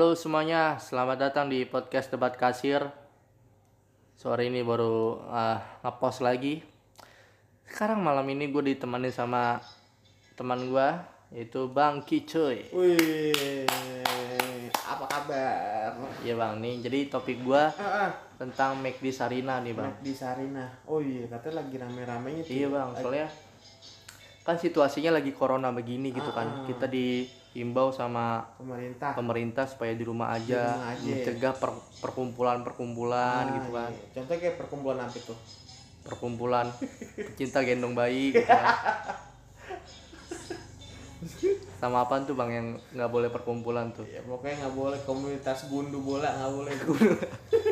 [0.00, 2.88] Halo semuanya, selamat datang di podcast Debat Kasir.
[4.16, 6.64] Sore ini baru uh, ngepost lagi.
[7.68, 9.60] Sekarang malam ini gue ditemani sama
[10.40, 10.88] teman gue,
[11.36, 12.72] yaitu Bang Kicoy.
[12.72, 13.68] Wih,
[14.72, 15.92] apa kabar?
[16.24, 17.60] Iya bang, nih jadi topik gue
[18.40, 20.00] tentang McD Sarina nih bang.
[20.00, 20.80] di Sarina.
[20.88, 22.48] Oh iya, katanya lagi rame-ramenya.
[22.48, 23.28] Iya bang, Lagi- soalnya
[24.48, 26.64] kan situasinya lagi corona begini gitu kan.
[26.64, 26.88] Kita
[27.50, 29.10] diimbau sama pemerintah.
[29.12, 31.02] pemerintah supaya di rumah aja, rumah aja.
[31.04, 33.90] mencegah per- perkumpulan-perkumpulan Ah, gitu kan.
[33.90, 34.04] iya.
[34.12, 35.38] Contohnya kayak perkumpulan apa tuh?
[36.00, 36.66] perkumpulan
[37.26, 38.72] pecinta gendong bayi gitu kan.
[41.76, 46.00] sama apa tuh bang yang nggak boleh perkumpulan tuh Ya pokoknya nggak boleh komunitas gundu
[46.00, 46.72] bola nggak boleh.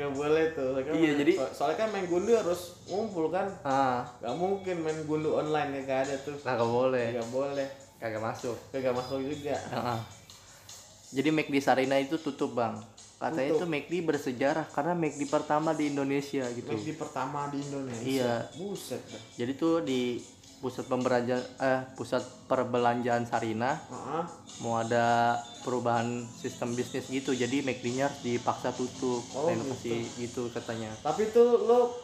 [0.00, 0.66] Nggak boleh tuh.
[0.66, 3.46] Soalnya kan Iya, jadi- so- soalnya kan main gundu harus ngumpul kan.
[3.62, 6.36] ah Gak mungkin main gundu online ya gak ada tuh.
[6.38, 7.68] nah nggak boleh Nggak boleh.
[7.96, 9.56] kagak masuk Gak masuk juga.
[9.70, 10.00] Ah,
[11.10, 12.80] jadi McD Sarina itu tutup bang
[13.18, 13.68] katanya itu Tutup.
[13.68, 18.00] McD bersejarah karena McD pertama di Indonesia gitu Lagi pertama di Indonesia.
[18.02, 18.34] Iya.
[18.56, 19.20] Buset dah.
[19.36, 20.16] jadi tuh di
[20.60, 24.28] pusat pembelanjaan eh pusat perbelanjaan Sarina ah.
[24.60, 31.28] mau ada perubahan sistem bisnis gitu jadi McD-nya dipaksa tutup Oh, renovasi gitu katanya Tapi
[31.28, 31.96] tuh lo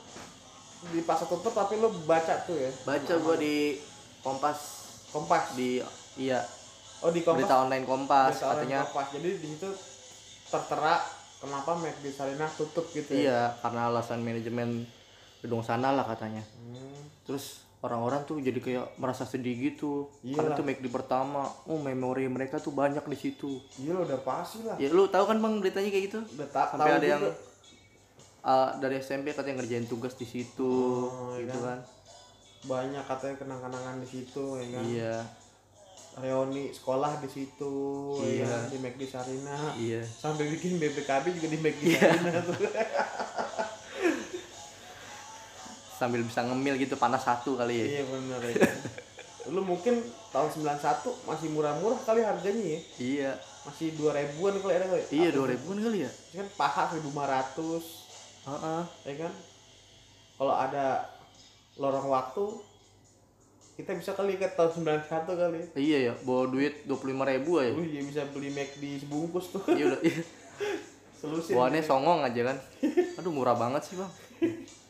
[0.86, 2.70] di pasar tutup tapi lo baca tuh ya.
[2.82, 3.76] baca gua di
[4.20, 4.58] Kompas
[5.08, 5.52] Kompas.
[5.52, 5.84] di
[6.16, 6.41] iya
[6.98, 7.44] Oh di Kompas.
[7.44, 9.06] berita online Kompas berita online katanya Kompas.
[9.12, 9.70] Jadi di situ
[10.46, 10.94] tertera
[11.36, 13.20] kenapa McD Sarina tutup gitu ya.
[13.20, 14.88] iya karena alasan manajemen
[15.38, 17.04] gedung sana lah katanya Hmm.
[17.22, 20.56] terus orang-orang tuh jadi kayak merasa sedih gitu karena Iyalah.
[20.56, 24.75] tuh McD pertama oh memori mereka tuh banyak di situ Iya lo udah pasti lah.
[24.76, 27.22] ya lu tahu kan bang beritanya kayak gitu Udah tak sampai ada yang
[28.42, 30.72] uh, dari SMP katanya ngerjain tugas di situ
[31.06, 31.62] Oh, gitu iya.
[31.66, 31.78] kan
[32.62, 34.82] banyak katanya kenang-kenangan di situ ya kan.
[34.84, 35.14] iya
[36.16, 37.75] Reuni sekolah di situ
[38.19, 38.48] Iya.
[38.48, 39.76] ya di McD Sarina.
[39.76, 42.00] iya Sampai bikin BPKB juga di McD Iya.
[42.00, 42.56] Sarina tuh.
[45.96, 47.80] sambil bisa ngemil gitu panas satu kali.
[47.80, 48.68] Ya iya bener ya.
[49.48, 52.80] Lu mungkin tahun 91 masih murah-murah kali harganya ya.
[53.00, 53.30] iya.
[53.66, 55.02] Masih 2000-an kali ada kali.
[55.10, 56.10] iya dua ribuan kali ya?
[56.38, 57.02] Kan paha 1500
[58.46, 58.82] Heeh.
[59.10, 59.32] ya kan?
[60.36, 60.86] Kalau ada
[61.74, 62.44] lorong waktu
[63.76, 65.60] kita bisa kali ke tahun 91 kali.
[65.76, 67.74] Iya ya bawa duit dua puluh lima ribu aja.
[67.74, 69.64] Wih, ya bisa beli McD sebungkus tuh.
[69.68, 70.22] Iya udah iya.
[71.20, 71.54] selusin.
[71.58, 72.56] Bawaannya songong aja kan.
[73.18, 74.12] Aduh murah banget sih bang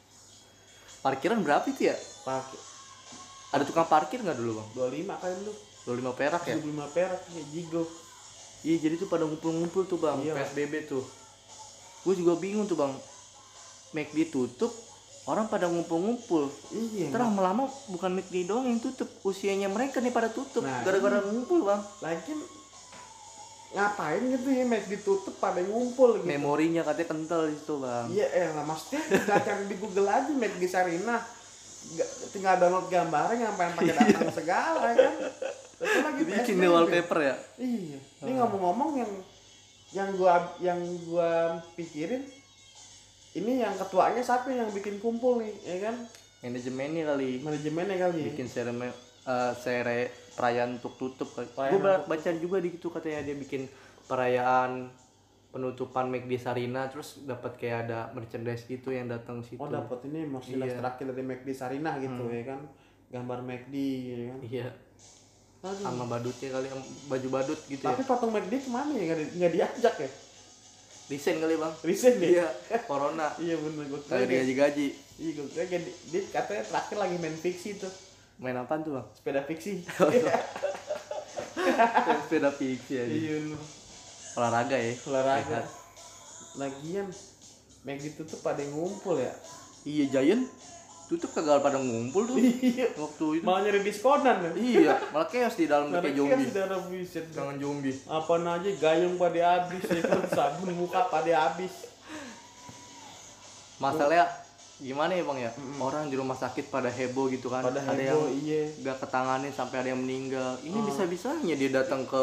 [1.06, 1.94] parkiran berapa itu ya?
[2.26, 2.58] Pakai
[3.54, 4.68] ada tukang parkir nggak dulu bang?
[5.06, 5.52] 25 kali lu.
[5.86, 6.58] Dua lima perak ya?
[6.58, 7.86] 25 perak ya jigo.
[8.66, 10.34] Iya jadi tuh pada ngumpul-ngumpul tuh bang Iya.
[10.34, 11.06] psbb tuh.
[12.02, 12.90] Gue juga bingung tuh bang.
[13.94, 14.74] McD tutup
[15.24, 16.50] orang pada ngumpul-ngumpul.
[16.74, 21.22] Iya Ntar lama-lama bukan McD doang yang tutup usianya mereka nih pada tutup Nah, gara-gara
[21.22, 21.80] ngumpul bang.
[22.02, 22.34] Lagi
[23.68, 28.48] ngapain gitu ya McD tutup pada ngumpul gitu memorinya katanya kental itu bang iya eh
[28.50, 31.16] lah maksudnya tinggal cari di Google aja McD Sarina
[31.86, 35.14] Nggak- tinggal download gambarnya ngapain pakai datang segala kan
[35.76, 37.98] itu lagi bikin di wallpaper ya Iya.
[38.22, 39.12] Ini ngomong-ngomong yang
[39.92, 41.30] yang gua yang gua
[41.72, 42.26] pikirin
[43.32, 45.94] ini yang ketuanya siapa yang bikin kumpul nih, ya kan?
[46.38, 48.18] manajemennya kali Manajemennya kali.
[48.18, 48.26] ya?
[48.30, 48.88] bikin seremoni
[49.22, 51.48] eh, sere perayaan untuk tutup gue
[51.80, 53.64] baca juga di situ katanya dia bikin
[54.06, 54.92] perayaan
[55.48, 60.28] penutupan McD Sarina terus dapat kayak ada merchandise gitu yang datang situ Oh dapat ini
[60.28, 60.78] merchandise Iya.
[60.78, 62.60] terakhir dari McD Sarina gitu ya kan?
[63.08, 63.74] Gambar McD
[64.04, 64.38] ya kan?
[64.42, 64.68] iya
[65.58, 65.80] Aduh.
[65.80, 66.68] sama badutnya kali
[67.08, 69.02] baju badut gitu Tapi ya patung McD ke mana ya?
[69.02, 70.10] Nggak, di- nggak diajak ya?
[71.06, 72.26] desain kali bang Resign ya?
[72.26, 72.46] iya
[72.84, 74.86] corona Iya bener gue dia, digaji-gaji
[75.16, 77.92] iya gue kira dia, dia katanya terakhir lagi main fiksi tuh
[78.36, 79.06] main apaan tuh bang?
[79.16, 79.80] Sepeda fiksi.
[82.26, 83.36] sepeda fiksi aja iya
[84.36, 84.92] olahraga ya.
[85.08, 85.64] Olahraga.
[85.64, 85.66] Sehat.
[86.60, 87.08] Lagian
[87.84, 89.32] McD tutup pada ngumpul ya.
[89.86, 90.44] iya Giant
[91.06, 92.36] tutup kagak pada ngumpul tuh.
[92.36, 92.92] Iya.
[92.98, 93.44] waktu itu.
[93.46, 94.50] Malah nyari diskonan ya?
[94.52, 96.44] Iya malah chaos di dalam kayak zombie.
[96.44, 97.24] di dalam buset.
[97.32, 97.96] Jangan zombie.
[98.04, 100.02] Apa aja gayung pada habis ya.
[100.28, 101.72] Sabun muka pada habis.
[103.76, 104.45] Masalahnya
[104.76, 105.50] gimana ya bang ya?
[105.80, 107.64] Orang di rumah sakit pada heboh gitu kan.
[107.64, 108.68] Pada ada yang heboh iya.
[108.84, 110.60] gak ketanganin sampai ada yang meninggal.
[110.60, 112.22] Ini bisa bisanya dia datang ke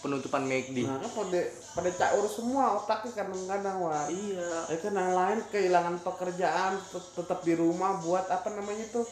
[0.00, 1.40] penutupan McD nah kan pada
[1.76, 4.64] pada caur semua otaknya kadang-kadang wah iya.
[4.72, 9.04] Ya kan yang lain kehilangan pekerjaan tet- tetap di rumah buat apa namanya tuh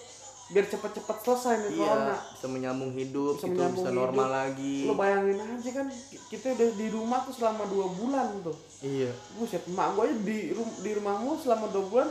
[0.48, 2.16] biar cepet-cepet selesai nih iya corona.
[2.32, 4.00] bisa menyambung hidup Bisa gitu menyambung bisa hidup.
[4.00, 4.76] normal lagi.
[4.88, 5.86] Lo bayangin aja kan
[6.32, 8.56] kita udah di rumah tuh selama dua bulan tuh.
[8.80, 9.12] Iya.
[9.36, 12.08] Buset emak gue di di rumahmu selama dua bulan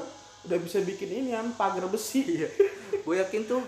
[0.47, 2.23] udah bisa bikin ini kan pagar besi.
[2.23, 2.47] Iya.
[2.99, 3.61] Gue yakin tuh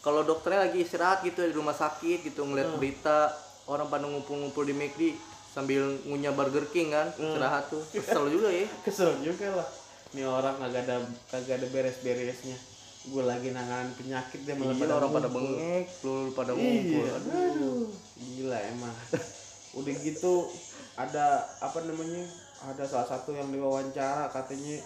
[0.00, 2.76] kalau dokternya lagi istirahat gitu di rumah sakit gitu ngeliat Hmm.
[2.76, 3.30] berita
[3.64, 5.16] orang pada ngumpul-ngumpul di McD
[5.48, 7.30] sambil ngunyah Burger King kan Hmm.
[7.30, 7.80] istirahat tuh.
[7.88, 8.66] Kesel juga ya.
[8.84, 9.68] Kesel juga lah.
[10.10, 10.96] Ini orang kagak ada
[11.26, 12.58] kagak ada beres-beresnya.
[13.04, 17.04] Gue lagi nanganin penyakit dia malah Iya, orang pada bengek lu pada ngumpul.
[17.04, 17.86] iya aduh.
[18.16, 18.94] Gila emang.
[19.78, 20.48] Udah gitu
[20.94, 21.26] ada
[21.58, 22.22] apa namanya
[22.62, 24.78] ada salah satu yang diwawancara katanya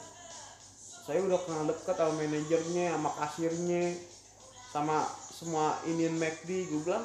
[1.08, 3.84] saya udah kenal dekat sama manajernya sama kasirnya
[4.68, 4.96] sama
[5.32, 7.00] semua Indian McD gue bilang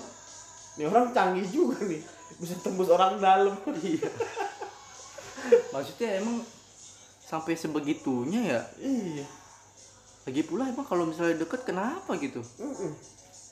[0.75, 2.03] ini orang canggih juga nih
[2.35, 3.55] bisa tembus orang dalam.
[3.79, 4.09] Iya.
[5.69, 6.39] Maksudnya emang
[7.19, 8.61] sampai sebegitunya ya?
[8.79, 9.27] Iya.
[10.23, 12.39] Lagi pula emang kalau misalnya deket kenapa gitu?
[12.59, 12.91] Mm-mm.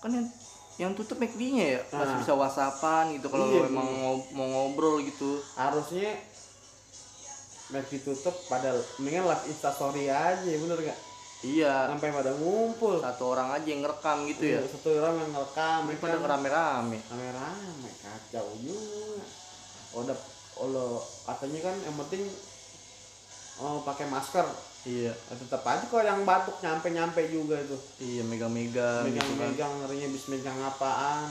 [0.02, 0.28] kan yang
[0.80, 1.82] yang tutup McD-nya ya?
[1.94, 2.20] Masih Nah.
[2.24, 5.38] bisa whatsappan gitu kalau Iya, emang mau, mau ngobrol gitu.
[5.54, 6.16] Harusnya
[7.72, 11.00] McD tutup padahal mendingan live instastory aja bener gak
[11.42, 11.90] iya.
[11.90, 13.02] Sampai pada ngumpul.
[13.02, 14.62] Satu orang aja yang ngerekam gitu ya?
[14.62, 16.98] Iya, satu orang yang ngerekam ya pada rame-rame.
[17.10, 19.26] Rame-rame kacau juga.
[19.98, 20.18] Udah
[20.62, 22.24] Allah katanya kan yang penting
[23.58, 24.46] oh pakai masker.
[24.86, 25.14] Iya.
[25.18, 27.78] Ya, tetap aja kok yang batuk nyampe nyampe juga itu.
[27.98, 29.50] Iya megang-megang megang gitu kan.
[29.50, 31.30] Megang ngerinya bis megang apaan.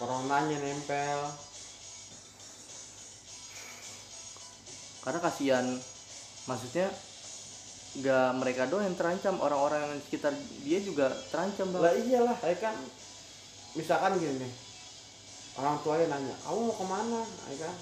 [0.00, 1.49] Coronanya nempel
[5.00, 5.66] karena kasihan
[6.44, 6.88] maksudnya
[7.90, 10.30] nggak mereka doang yang terancam orang-orang yang sekitar
[10.62, 11.82] dia juga terancam bang.
[11.82, 12.76] Lah iyalah ya kan
[13.74, 14.52] misalkan gini nih
[15.58, 17.20] orang tuanya nanya kamu mau ke mana?
[17.50, 17.76] Ya kan.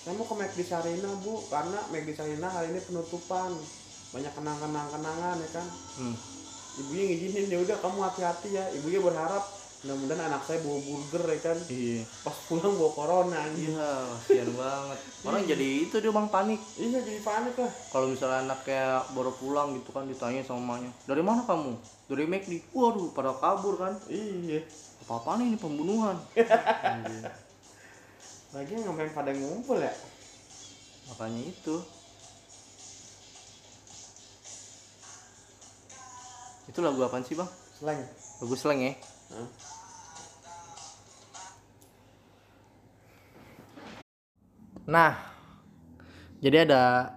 [0.00, 3.52] Saya mau ke McD Sarina bu karena McD Sarina hari ini penutupan
[4.14, 5.66] banyak kenang-kenang kenangan ya kan.
[5.98, 6.16] Hmm.
[6.70, 8.64] ibunya ngizinin ya udah kamu hati-hati ya.
[8.78, 9.44] Ibunya berharap
[9.80, 11.58] mudah-mudahan anak saya bawa burger ya kan?
[11.72, 12.04] Iya.
[12.20, 13.72] Pas pulang bawa corona anjing.
[13.72, 14.98] Iya kasihan banget.
[15.24, 16.60] Orang jadi itu dia bang panik.
[16.76, 17.72] Iya jadi panik lah.
[17.88, 21.72] Kalau misalnya anaknya baru pulang gitu kan ditanya sama mamanya dari mana kamu?
[22.12, 23.96] Dari McD waduh pada kabur kan?
[24.12, 24.68] Iya.
[25.08, 26.20] Apa apaan ini pembunuhan?
[28.54, 29.96] Lagi ngapain pada ngumpul ya?
[31.08, 31.80] Makanya itu.
[36.68, 37.48] Itu lagu apaan sih bang?
[37.80, 38.04] Selain
[38.40, 38.92] lagu slang ya
[39.30, 39.48] Hah?
[44.90, 45.14] Nah,
[46.42, 47.14] jadi ada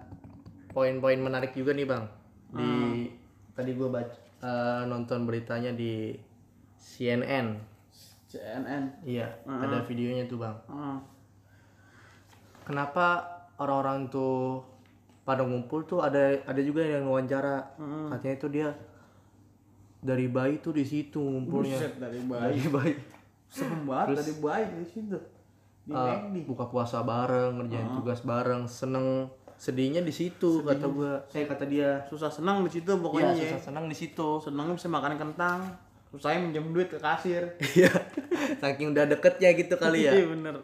[0.70, 2.04] poin-poin menarik juga nih bang.
[2.54, 2.70] Di
[3.50, 4.14] tadi gue baca
[4.46, 6.14] eh, nonton beritanya di
[6.78, 7.58] CNN.
[8.30, 10.56] CNN Iya, ada videonya tuh bang.
[10.70, 10.98] Heeh.
[12.64, 13.06] Kenapa
[13.58, 14.62] orang-orang tuh
[15.24, 17.74] pada ngumpul tuh ada ada juga yang wawancara.
[18.12, 18.68] Katanya itu dia
[20.04, 21.80] dari bayi tuh di situ ngumpulnya.
[21.80, 22.94] Buset dari bayi Dari bayi.
[23.48, 25.16] serem banget dari bayi di situ
[25.84, 31.20] di McD buka puasa bareng, ngerjain tugas bareng, seneng sedihnya di situ kata gua.
[31.30, 32.00] Eh kata dia.
[32.04, 33.52] susah senang di situ Iya, pokoknya ya.
[33.52, 34.28] susah senang di situ.
[34.40, 35.60] senangnya bisa makan kentang
[36.08, 37.92] susahnya minjem duit ke kasir Iya.
[38.58, 40.12] Saking udah deketnya gitu kali ya.
[40.16, 40.56] iya bener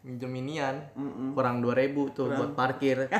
[0.00, 0.76] Minjem inian.
[0.96, 1.36] Mm-mm.
[1.36, 3.04] Kurang 2000 tuh buat parkir.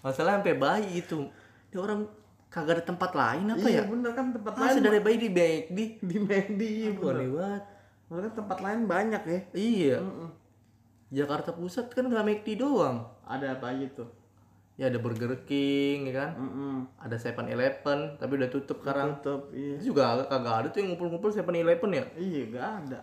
[0.00, 1.28] Masalah sampai bayi itu.
[1.68, 2.08] Dia orang
[2.50, 3.82] kagak ada tempat lain apa iya ya?
[3.84, 5.78] bener kan tempat Masa lain dari bayi di McD?
[6.10, 7.62] di McD iya Aduh, bener aneh banget.
[8.04, 9.96] Bener kan tempat lain banyak ya Iya.
[10.00, 10.28] Mm-mm.
[11.10, 13.06] Jakarta Pusat kan nggak McD doang.
[13.24, 14.10] ada apa aja tuh
[14.74, 16.30] Ya ada Burger King ya kan.
[16.34, 16.74] Mm-mm.
[16.98, 19.14] Ada 7-Eleven tapi udah tutup sekarang.
[19.16, 22.04] tutup iya Itu juga agak- kagak ada tuh yang ngumpul-ngumpul 7-Eleven ya.
[22.16, 23.00] iya gak ada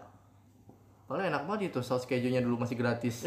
[1.08, 3.24] Paling enak banget itu saus kejunya dulu masih gratis.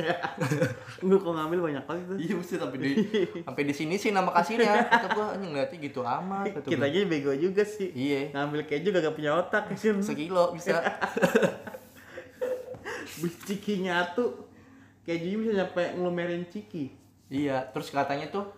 [1.01, 2.91] gue kok ngambil banyak kali tuh iya mesti sampai di
[3.49, 4.85] sampai di sini sih nama kasirnya.
[4.85, 8.37] Kata gua anjing ngeliatnya gitu amat kita aja bego juga sih Iya.
[8.37, 10.77] ngambil keju gak punya otak sih Sekilo bisa.
[13.45, 14.49] ciki nyatu
[15.03, 16.93] kejunya bisa nyampe ngelumerin ciki
[17.29, 18.49] iya, terus katanya tuh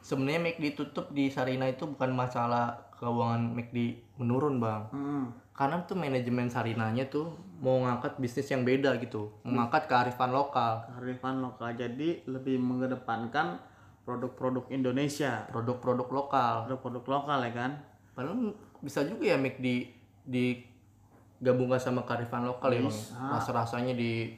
[0.00, 4.88] sebenarnya McD tutup di Sarina itu bukan masalah keuangan McD menurun, Bang.
[4.92, 5.24] hmm.
[5.60, 11.44] Karena tuh manajemen Sarinanya tuh mau ngangkat bisnis yang beda gitu, mengangkat kearifan lokal, kearifan
[11.44, 13.60] lokal jadi lebih mengedepankan
[14.08, 16.54] produk-produk Indonesia produk-produk lokal.
[16.64, 17.72] produk-produk lokal ya kan
[18.16, 19.92] Padahal bisa juga ya McD
[20.24, 22.96] digabungkan sama kearifan lokal ya, Bang.
[22.96, 23.20] Bisa.
[23.20, 24.32] Rasa-rasanya di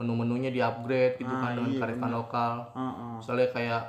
[0.00, 2.54] menu-menunya di upgrade gitu Ah, kan dengan iya, kearifan lokal.
[2.72, 3.12] Heeh.
[3.20, 3.82] Misalnya kayak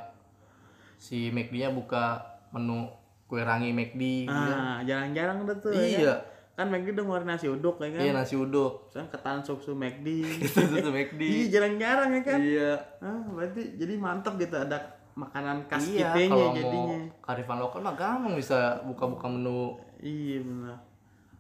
[1.00, 2.20] si McD-nya buka
[2.52, 2.92] menu
[3.26, 4.60] kue rangi McD gitu kan.
[4.60, 6.14] ah jarang-jarang udah tuh ya Iya,
[6.52, 8.86] kan McD udah ngeluarin nasi uduk ya kan iya nasi uduk.
[8.86, 11.22] Misalnya ketan susu McD Itu tuh McD.
[11.22, 12.72] iya jarang-jarang ya kan Iya.
[13.00, 14.78] ah berarti jadi mantap gitu ada
[15.14, 20.78] makanan khas Iya, mau jadinya kearifan lokal mah gampang bisa buka-buka menu iya benar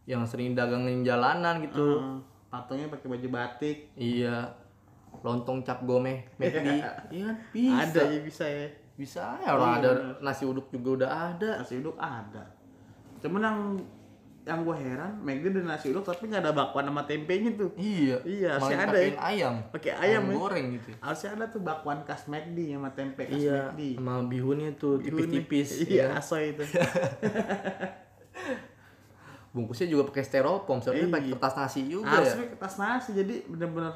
[0.03, 1.80] yang sering dagangin jalanan gitu.
[1.96, 2.18] Heeh.
[2.48, 4.48] patungnya pakai baju batik Iya.
[5.22, 6.68] Lontong cap gomeh McD.
[7.13, 7.30] Iya?
[7.51, 7.77] Bisa.
[7.86, 11.51] ada ya bisa ya Bisa ya orang ada nasi uduk juga udah ada.
[11.58, 12.44] nasi uduk ada
[13.18, 13.60] cuman yang
[14.51, 18.17] yang gue heran McD ada nasi uduk tapi nggak ada bakwan sama tempenya tuh Iya.
[18.22, 19.15] Iya, sih ada ya.
[19.17, 19.55] ayam.
[19.67, 20.89] pakai ayam ya goreng gitu.
[20.98, 25.70] harusnya ada tuh bakwan khas McD sama tempe khas Iya, McD sama bihunnya tuh tipis-tipis.
[25.86, 26.17] iya ya.
[26.17, 26.63] asoy itu
[29.51, 31.12] Bungkusnya juga pakai styrofoam, soalnya Iya.
[31.12, 32.15] pakai kertas nasi juga ya.
[32.17, 33.93] harusnya kertas nasi jadi bener-bener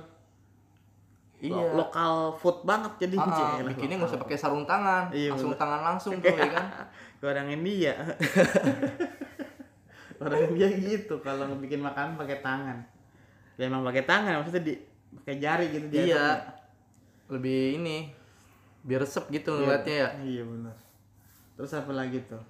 [1.37, 1.51] Iya.
[1.53, 5.51] lo- lokal food banget jadi Ah, ah, bikinnya nggak usah pakai sarung tangan, Iya, langsung
[5.51, 5.61] bener.
[5.61, 6.65] tangan langsung tuh ya kan.
[7.21, 7.93] Orang India
[10.17, 12.77] orang India gitu kalau ngebikin makanan pakai tangan
[13.55, 14.73] ya emang pakai tangan maksudnya di
[15.15, 15.95] pakai jari gitu Iya.
[15.95, 16.33] jatuhnya.
[17.25, 17.97] Lebih ini
[18.85, 20.09] biar resep gitu ngeliatnya ya.
[20.21, 20.75] iya benar
[21.55, 22.43] terus apa lagi tuh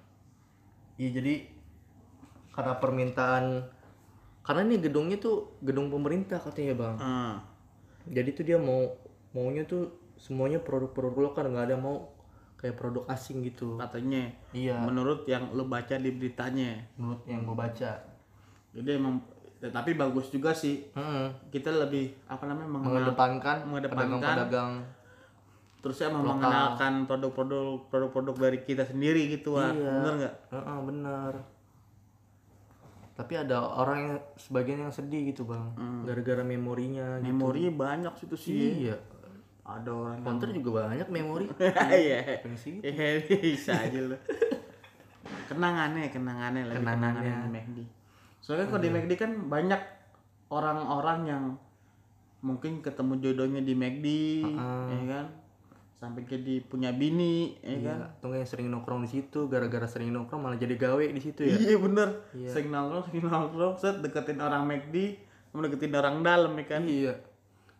[0.96, 1.34] Iya jadi
[2.50, 3.44] karena permintaan
[4.40, 6.96] karena ini gedungnya tuh gedung pemerintah katanya bang.
[6.96, 7.36] Ah,
[8.06, 8.96] Jadi tuh dia mau
[9.34, 12.15] maunya tuh semuanya produk-produk lokal nggak ada mau
[12.56, 13.76] kayak produk asing gitu.
[13.76, 14.80] katanya Iya.
[14.80, 17.92] menurut yang lo baca di beritanya Menurut yang gue baca.
[18.72, 19.20] jadi emang
[19.56, 21.32] ya, tapi bagus juga sih Hmm.
[21.46, 24.08] kita lebih apa namanya mengenal Mengedepankan Mengedepankan.
[24.10, 24.72] pedagang-pedagang.
[25.78, 26.34] terus emang lokal.
[26.34, 29.70] mengenalkan produk-produk produk-produk dari kita sendiri gitu Wak.
[29.70, 29.92] Iya.
[29.94, 31.32] bener nggak Heeh, benar.
[33.12, 35.72] Tapi ada orang yang sebagian yang sedih gitu bang,
[36.04, 37.16] gara-gara memorinya.
[37.16, 37.32] gitu.
[37.32, 38.96] memori banyak situ sih Iya.
[39.66, 41.46] Ada orang yang Counter juga banyak memori.
[41.98, 42.78] iya Pengen sih.
[42.78, 44.16] Iya, bisa aja lu
[45.46, 47.22] kenangannya kenangannya lagi Kenangannya.
[47.22, 47.78] kenangannya di McD
[48.38, 49.82] soalnya kalau di McD kan banyak
[50.48, 51.42] orang-orang yang
[52.40, 54.06] mungkin ketemu jodohnya di McD
[54.86, 55.26] ya kan
[55.96, 59.88] sampai jadi punya bini ya kan Iya, atau nggak yang sering nongkrong di situ, gara-gara
[59.88, 61.56] sering nongkrong malah jadi gawe di situ ya.
[61.56, 62.52] iya bener Iya.
[62.52, 65.16] sering nongkrong sering nongkrong set deketin orang McD
[65.48, 67.14] sama deketin orang dalam ya kan Iya.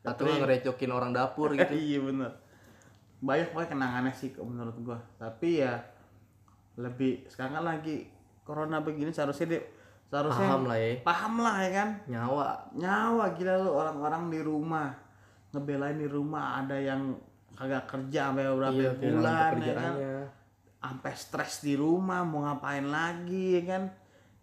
[0.06, 1.74] Atau nggak ngerecokin orang dapur gitu.
[1.86, 2.30] iya bener.
[3.18, 4.98] Banyak banget kenangannya sih menurut gua.
[5.16, 5.74] Tapi ya
[6.76, 8.04] lebih sekarang kan lagi
[8.44, 9.62] corona begini seharusnya dia
[10.06, 10.90] seharusnya Paham lah ya.
[11.02, 11.88] paham lah ya kan?
[12.06, 12.46] Nyawa.
[12.76, 14.88] nyawa gila lu orang-orang di rumah.
[15.50, 17.16] Ngebelain di rumah ada yang
[17.56, 19.94] kagak kerja sampai beberapa Iya, bulan ya kan?
[20.76, 23.82] sampai stres di rumah mau ngapain lagi ya kan?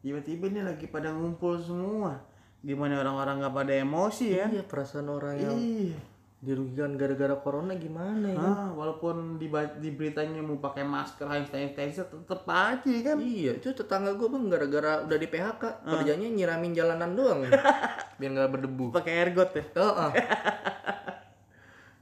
[0.01, 2.17] Tiba-tiba ini lagi pada ngumpul semua
[2.63, 5.99] gimana orang-orang nggak pada emosi ya Iya, perasaan orang yang iya
[6.43, 8.35] dirugikan gara-gara corona gimana ya?
[8.35, 9.47] Ah, walaupun di,
[9.79, 13.15] di beritanya mau pakai masker, hand sanitizer, tetep aja kan.
[13.15, 17.47] Iya, itu tetangga gue bang gara-gara udah di PHK, kerjanya nyiramin jalanan doang,
[18.19, 18.91] biar nggak berdebu.
[18.91, 19.63] Pakai ergot ya.
[19.79, 20.11] Oh,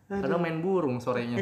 [0.10, 1.38] Kadang main burung sorenya.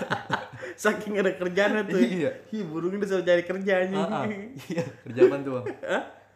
[0.82, 2.00] Saking ada kerjaan tuh.
[2.00, 2.42] Iya.
[2.50, 4.00] Hi, burung ini disuruh cari kerjanya.
[4.00, 4.26] Ah, ah.
[4.66, 5.66] Iya, kerja apa tuh bang?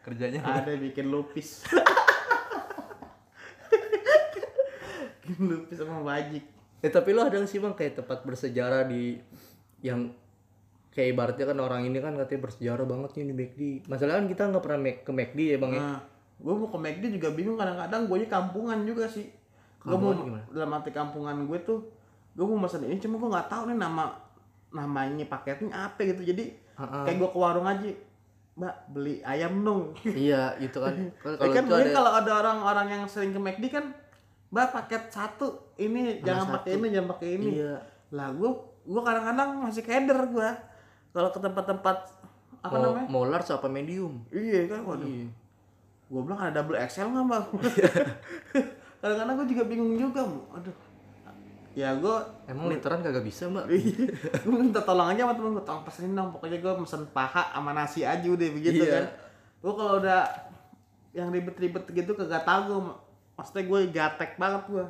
[0.01, 1.63] Kerjanya ada bikin lupis.
[5.21, 6.43] bikin lupis sama bajik.
[6.79, 9.19] Eh tapi lo ada nggak sih bang kayak tempat bersejarah di
[9.79, 10.11] yang
[10.89, 13.61] kayak ibaratnya kan orang ini kan katanya bersejarah banget nih di McD.
[13.85, 15.81] Masalahnya kan kita nggak pernah make- ke McD ya bang ya.
[15.81, 15.99] Nah,
[16.39, 19.27] gue mau ke McD juga bingung kadang-kadang gue kampungan juga sih.
[19.79, 20.43] Gue mau gimana?
[20.49, 21.79] dalam arti kampungan gue tuh
[22.29, 24.15] gue mau pesan ini cuma gue nggak tahu nih nama
[24.69, 27.03] namanya paketnya apa gitu jadi Ah, ah.
[27.03, 27.89] kayak gue ke warung aja
[28.59, 30.91] mbak beli ayam dong Iya itu kan.
[30.91, 33.95] Ya Kalau kan mungkin ada kalau ada orang-orang yang sering ke McD kan
[34.49, 37.79] mbak paket satu ini jangan pakai ini jangan pakai ini Iya.
[38.11, 38.51] lah gue
[38.83, 40.49] gue kadang-kadang masih keder gue
[41.09, 41.97] kalau ke tempat-tempat
[42.59, 44.19] apa Mau, namanya mau large apa medium?
[44.29, 45.29] iya kan waduh Iya.
[46.05, 47.43] gue bilang ada double XL nggak mbak
[48.99, 50.39] kadang-kadang gue juga bingung juga Bu.
[50.51, 50.75] aduh
[51.79, 53.71] ya gue Emang literan kagak bisa mbak?
[54.43, 57.71] gue minta tolong aja sama temen gue tolong pesenin dong pokoknya gue pesen paha sama
[57.71, 58.91] nasi aja udah begitu Iya.
[58.91, 59.05] kan.
[59.59, 60.21] Gue kalau udah
[61.11, 62.79] yang ribet-ribet gitu kagak tahu gue
[63.33, 64.85] maksudnya gue gatek banget gue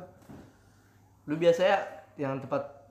[1.24, 1.78] Lu biasanya
[2.16, 2.82] yang tempat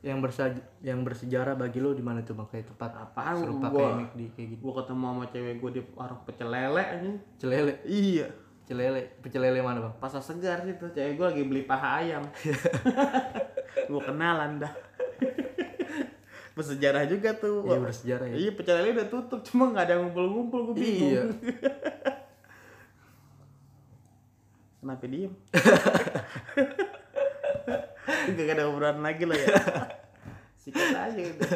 [0.00, 2.46] yang bersa yang bersejarah bagi lo di mana tuh bang?
[2.48, 3.80] Kayak tempat Apaan serupa gua?
[3.90, 4.60] kayak McD kayak gitu.
[4.62, 8.28] Gue ketemu sama cewek gue di warung pecel lele aja celele iya
[8.66, 9.94] celele pecel lele mana bang?
[10.02, 12.26] Pasar segar gitu cewek gue lagi beli paha ayam.
[13.90, 14.72] Gue kenalan dah.
[16.58, 17.62] Bersejarah juga tuh.
[17.70, 18.34] Iya bersejarah ya.
[18.34, 21.10] Iya pecel lele udah tutup cuma nggak ada ngumpul-ngumpul gue bingung.
[21.14, 21.22] Iya.
[24.82, 25.34] Kenapa diem?
[28.06, 29.46] Gak ada obrolan lagi lah ya.
[30.62, 31.50] Sikat aja udah.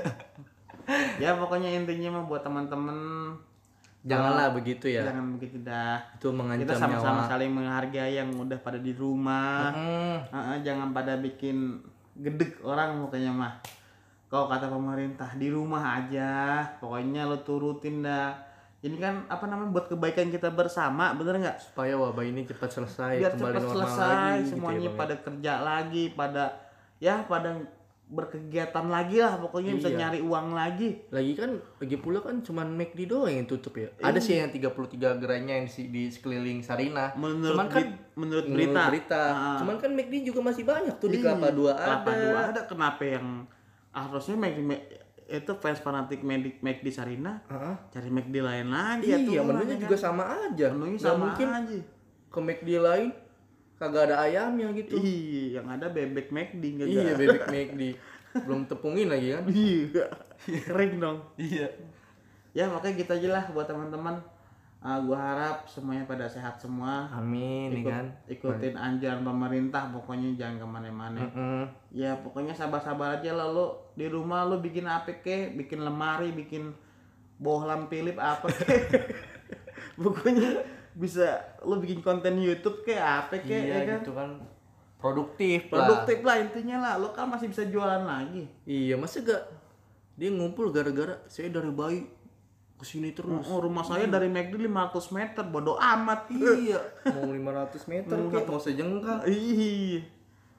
[1.22, 2.98] Ya pokoknya intinya mah buat teman-teman
[4.00, 6.00] janganlah begitu ya jangan begitu dah.
[6.16, 9.69] itu mengancam Kita sama-sama saling menghargai yang udah pada di rumah.
[9.76, 11.76] Hmm, Heeh, jangan pada bikin
[12.16, 13.52] gedek orang pokoknya mah.
[14.30, 18.33] Kalau kata pemerintah di rumah aja, pokoknya lo turutin dah.
[18.80, 21.61] Ini kan apa namanya buat kebaikan kita bersama, bener nggak?
[21.61, 24.88] supaya wabah ini cepat selesai biar kembali cepat normal selesai lagi gitu ya, semuanya Bang,
[24.88, 24.97] ya.
[24.97, 26.45] pada kerja lagi pada
[26.97, 27.50] ya pada
[28.10, 29.98] berkegiatan lagi lah pokoknya bisa Iya.
[30.00, 30.98] nyari uang lagi.
[31.08, 33.86] Lagi kan lagi pula kan cuman McD doang yang tutup ya.
[33.96, 34.66] Ada sih yang 33
[35.16, 37.14] gerainya yang di, di sekeliling Sarina.
[37.14, 39.56] Menurut cuman kan menurut menurut berita, berita Ah.
[39.56, 42.60] cuman kan McD juga masih banyak tuh di Iya, Kelapa Dua Kelapa ada Dua ada
[42.64, 43.26] kenapa yang
[43.90, 44.86] harusnya McD, Mac-
[45.30, 47.74] itu fans fanatik McD, McD Sarina Heeh.
[47.88, 50.02] cari McD lain lagi iya atuh, menunya ya juga kan?
[50.04, 50.66] sama aja.
[50.68, 51.78] Menunya sama mungkin aja.
[52.28, 53.08] ke McD lain
[53.80, 55.00] kagak ada ayamnya gitu.
[55.00, 57.82] Iya yang ada bebek McD enggak iya bebek McD.
[58.44, 59.44] Belum tepungin lagi kan?
[59.49, 60.04] Iya.
[60.68, 61.18] Kering dong.
[61.34, 61.66] Iya.
[62.52, 64.20] Ya makanya kita aja lah buat teman-teman.
[64.80, 67.04] Ah, gua harap semuanya pada sehat semua.
[67.10, 71.20] Amin nih Ikut- kan ikutin anjuran pemerintah pokoknya jangan ke mana-mana.
[71.20, 71.62] Mm-mm.
[71.92, 73.92] ya pokoknya sabar-sabar aja lah lo.
[73.96, 76.72] Di rumah lo bikin apa kek bikin lemari bikin
[77.37, 78.84] bohlam Philip apa kek
[80.00, 80.60] pokoknya
[80.94, 83.99] bisa lo bikin konten YouTube kek apa kek iya ya kan?
[84.02, 84.30] gitu kan.
[85.00, 86.94] Produktif produktif lah intinya lah.
[87.00, 88.44] Lo kan masih bisa jualan lagi.
[88.66, 89.42] Iya masa gak
[90.20, 92.04] dia ngumpul gara-gara saya dari bayi
[92.76, 93.44] ke sini terus.
[93.49, 96.28] Oh, rumah saya dari McD 500 meter bodoh amat.
[96.28, 96.80] Iya.
[97.12, 99.25] Mau 500 meter kek mau sejengkal.
[99.25, 100.04] Ih,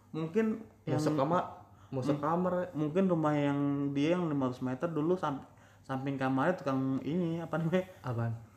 [0.10, 1.44] mungkin mau sekamar
[1.92, 2.74] mau sekamar.
[2.74, 5.46] Mungkin rumah yang dia yang 500 meter dulu sam-
[5.82, 7.86] samping kamarnya tukang ini apa namanya?
[8.02, 8.51] Apaan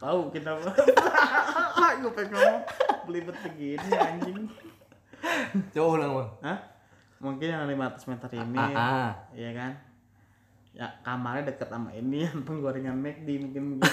[0.00, 0.56] tahu kita
[2.00, 2.62] gue pengen ngomong
[3.04, 4.48] belibet begini anjing.
[5.76, 6.30] Coba ulang bang.
[6.48, 6.58] Hah?
[7.20, 8.56] mungkin yang 500 meter ini.
[8.56, 9.72] Ah iya kan?
[10.72, 13.62] Ya kamarnya deket sama ini yang penggorengan McD mungkin.
[13.76, 13.84] Gitu.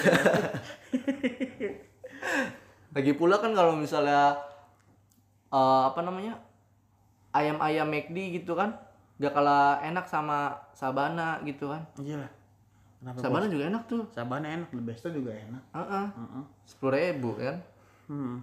[2.96, 4.40] lagi pula kan kalau misalnya
[5.52, 6.40] eh, apa namanya
[7.36, 8.80] ayam-ayam McD gitu kan
[9.20, 11.84] gak kalah enak sama Sabana gitu kan.
[12.00, 12.37] Iya lah
[12.98, 14.02] kenapa Sabana juga enak tuh.
[14.10, 15.62] Sabana enak The Besta juga enak.
[15.74, 16.06] Heeh.
[16.18, 16.44] Heeh.
[16.66, 17.56] sepuluh ribu kan?
[18.08, 18.40] Hmm.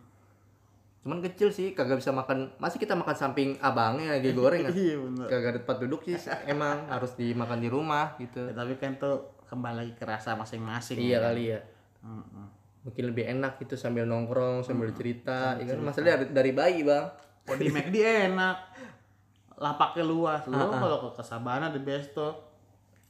[1.06, 2.50] cuman kecil sih kagak bisa makan.
[2.58, 4.74] Masih kita makan samping abangnya lagi goreng kan?
[4.90, 5.28] Iya bener.
[5.30, 6.18] Kagak ada tempat duduk sih
[6.50, 8.42] emang harus dimakan di rumah gitu.
[8.50, 11.26] Ya, tapi kan tuh kembali lagi ke rasa masing-masing iya ya kan?
[11.30, 11.60] kali ya.
[12.06, 12.48] Heeh.
[12.86, 15.78] mungkin lebih enak gitu sambil nongkrong sambil cerita ya kan?
[15.82, 17.06] Masalahnya dari, dari bayi bang.
[17.50, 17.98] Oh di McD
[18.34, 18.58] enak.
[19.62, 20.42] Lapaknya luas.
[20.50, 22.55] Lu kalau ke Sabana The Besto,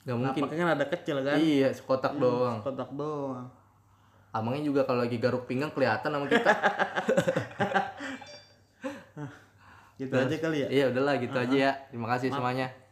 [0.05, 0.41] nggak mungkin.
[0.45, 1.35] Lapaknya kan ada kecil kan?
[1.41, 2.61] iya sekotak doang.
[2.61, 3.49] Kotak doang.
[4.35, 6.51] abangnya juga kalau lagi garuk pinggang kelihatan sama kita.
[9.95, 10.67] Gitu aja kali ya.
[10.67, 11.71] iya udahlah gitu aja ya.
[11.87, 12.84] Terima kasih semuanya